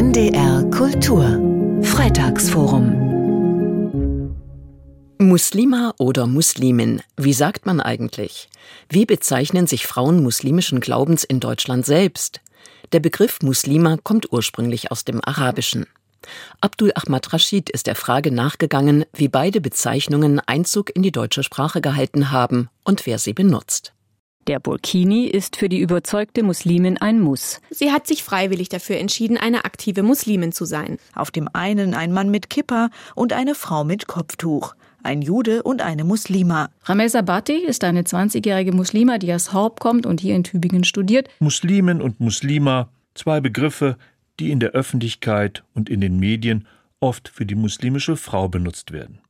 [0.00, 2.86] NDR Kultur Freitagsforum
[5.18, 8.48] Muslima oder Muslimin, wie sagt man eigentlich?
[8.88, 12.40] Wie bezeichnen sich Frauen muslimischen Glaubens in Deutschland selbst?
[12.92, 15.84] Der Begriff Muslima kommt ursprünglich aus dem Arabischen.
[16.62, 21.82] Abdul Ahmad Rashid ist der Frage nachgegangen, wie beide Bezeichnungen Einzug in die deutsche Sprache
[21.82, 23.92] gehalten haben und wer sie benutzt.
[24.46, 27.60] Der Burkini ist für die überzeugte Muslimin ein Muss.
[27.70, 30.98] Sie hat sich freiwillig dafür entschieden, eine aktive Muslimin zu sein.
[31.14, 34.74] Auf dem einen ein Mann mit Kippa und eine Frau mit Kopftuch.
[35.02, 36.70] Ein Jude und eine Muslima.
[36.84, 41.28] Ramesa Bati ist eine 20-jährige Muslima, die aus Horb kommt und hier in Tübingen studiert.
[41.38, 43.96] Muslimen und Muslima, zwei Begriffe,
[44.38, 46.66] die in der Öffentlichkeit und in den Medien
[46.98, 49.20] oft für die muslimische Frau benutzt werden.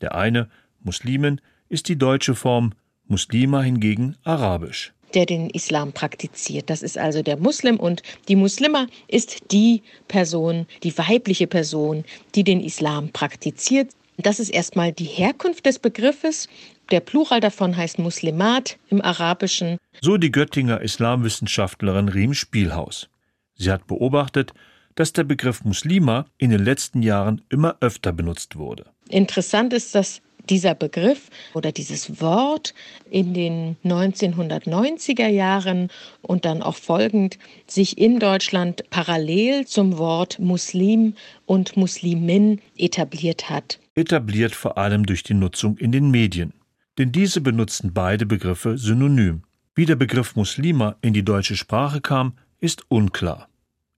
[0.00, 0.48] Der eine,
[0.80, 2.72] Muslimin, ist die deutsche Form
[3.06, 6.70] Muslima hingegen arabisch der den Islam praktiziert.
[6.70, 12.44] Das ist also der Muslim und die Muslima ist die Person, die weibliche Person, die
[12.44, 13.92] den Islam praktiziert.
[14.16, 16.48] Das ist erstmal die Herkunft des Begriffes.
[16.90, 19.78] Der Plural davon heißt Muslimat im Arabischen.
[20.00, 23.08] So die Göttinger Islamwissenschaftlerin Riem Spielhaus.
[23.56, 24.52] Sie hat beobachtet,
[24.94, 28.86] dass der Begriff Muslima in den letzten Jahren immer öfter benutzt wurde.
[29.08, 32.74] Interessant ist, dass dieser Begriff oder dieses Wort
[33.10, 35.88] in den 1990er Jahren
[36.22, 41.14] und dann auch folgend sich in Deutschland parallel zum Wort Muslim
[41.46, 43.80] und Muslimin etabliert hat.
[43.94, 46.52] Etabliert vor allem durch die Nutzung in den Medien.
[46.98, 49.42] Denn diese benutzen beide Begriffe synonym.
[49.74, 53.48] Wie der Begriff Muslima in die deutsche Sprache kam, ist unklar.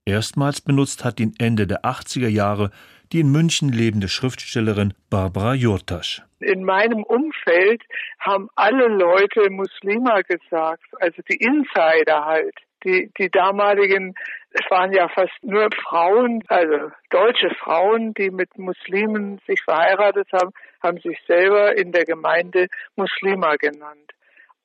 [0.07, 2.71] Erstmals benutzt hat ihn Ende der 80er Jahre
[3.13, 6.23] die in München lebende Schriftstellerin Barbara Jurtasch.
[6.41, 7.83] In meinem Umfeld
[8.21, 12.55] haben alle Leute Muslima gesagt, also die Insider halt.
[12.85, 14.15] Die, die damaligen,
[14.51, 20.53] es waren ja fast nur Frauen, also deutsche Frauen, die mit Muslimen sich verheiratet haben,
[20.83, 24.13] haben sich selber in der Gemeinde Muslima genannt.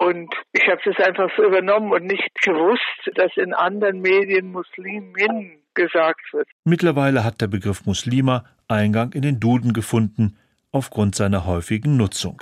[0.01, 2.81] Und ich habe das einfach so übernommen und nicht gewusst,
[3.13, 6.47] dass in anderen Medien Muslimin gesagt wird.
[6.63, 10.39] Mittlerweile hat der Begriff Muslima Eingang in den Duden gefunden,
[10.72, 12.41] aufgrund seiner häufigen Nutzung.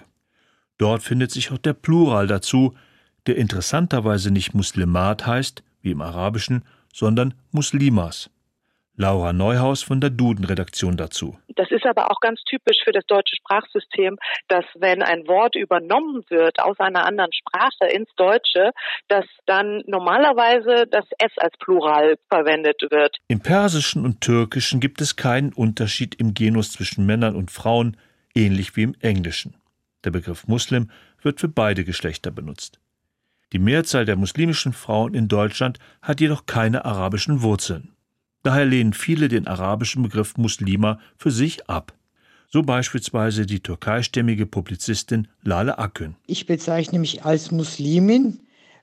[0.78, 2.78] Dort findet sich auch der Plural dazu,
[3.28, 8.32] der interessanterweise nicht Muslimat heißt, wie im Arabischen, sondern Muslimas.
[9.00, 11.40] Laura Neuhaus von der Duden-Redaktion dazu.
[11.56, 14.18] Das ist aber auch ganz typisch für das deutsche Sprachsystem,
[14.50, 18.72] dass wenn ein Wort übernommen wird aus einer anderen Sprache ins Deutsche,
[19.08, 23.16] dass dann normalerweise das S als Plural verwendet wird.
[23.30, 27.96] Im Persischen und Türkischen gibt es keinen Unterschied im Genus zwischen Männern und Frauen,
[28.36, 29.56] ähnlich wie im Englischen.
[30.04, 32.82] Der Begriff Muslim wird für beide Geschlechter benutzt.
[33.54, 37.94] Die Mehrzahl der muslimischen Frauen in Deutschland hat jedoch keine arabischen Wurzeln.
[38.44, 41.94] Daher lehnen viele den arabischen Begriff Muslima für sich ab.
[42.52, 46.16] So beispielsweise die türkeistämmige Publizistin Lale Akün.
[46.26, 48.40] Ich bezeichne mich als Muslimin.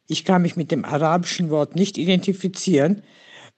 [0.06, 3.02] Ich kann mich mit dem arabischen Wort nicht identifizieren,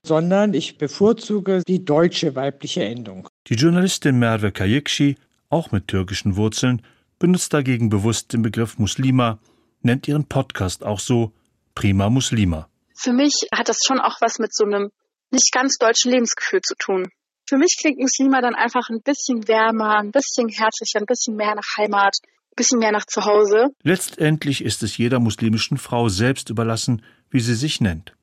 [0.02, 3.28] sondern ich bevorzuge die deutsche weibliche Endung.
[3.48, 5.16] Die Journalistin Merve Kayekshi,
[5.50, 6.80] auch mit türkischen Wurzeln,
[7.18, 9.38] benutzt dagegen bewusst den Begriff Muslima,
[9.82, 11.32] nennt ihren Podcast auch so
[11.74, 12.68] Prima Muslima.
[12.94, 14.90] Für mich hat das schon auch was mit so einem
[15.30, 17.08] nicht ganz deutschen Lebensgefühl zu tun.
[17.48, 21.54] Für mich klingt Muslima dann einfach ein bisschen wärmer, ein bisschen herzlicher, ein bisschen mehr
[21.54, 23.68] nach Heimat, ein bisschen mehr nach Zuhause.
[23.82, 28.14] Letztendlich ist es jeder muslimischen Frau selbst überlassen, wie sie sich nennt.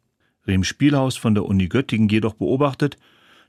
[0.46, 2.98] Rehm Spielhaus von der Uni Göttingen jedoch beobachtet,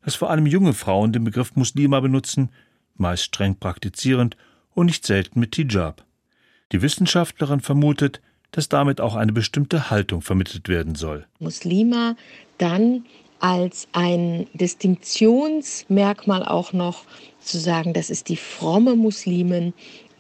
[0.02, 2.50] dass vor allem junge Frauen den Begriff Muslima benutzen,
[2.94, 4.36] meist streng praktizierend
[4.72, 6.06] und nicht selten mit Hijab.
[6.72, 11.26] Die Wissenschaftlerin vermutet, dass damit auch eine bestimmte Haltung vermittelt werden soll.
[11.38, 12.16] Muslima
[12.58, 13.04] dann
[13.40, 17.04] als ein Distinktionsmerkmal auch noch
[17.40, 19.72] zu sagen, das ist die fromme Muslimin,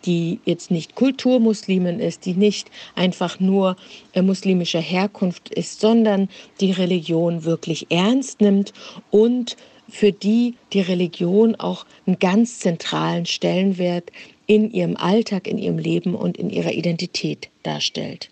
[0.04, 3.76] die jetzt nicht Kulturmuslimin ist, die nicht einfach nur
[4.12, 6.28] äh, muslimischer Herkunft ist, sondern
[6.60, 8.72] die Religion wirklich ernst nimmt
[9.10, 9.56] und
[9.88, 14.10] für die die Religion auch einen ganz zentralen Stellenwert
[14.46, 18.30] in ihrem Alltag, in ihrem Leben und in ihrer Identität darstellt.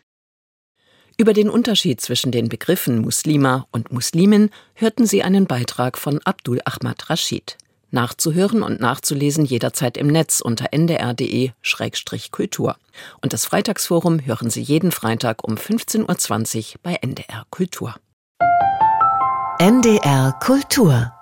[1.16, 6.60] Über den Unterschied zwischen den Begriffen Muslima und Muslimin hörten Sie einen Beitrag von Abdul
[6.64, 7.56] Ahmad Rashid.
[7.92, 11.54] Nachzuhören und nachzulesen jederzeit im Netz unter ndr.de-kultur.
[13.22, 17.94] Und das Freitagsforum hören Sie jeden Freitag um 15.20 Uhr bei NDR Kultur.
[19.60, 21.12] NDR Kultur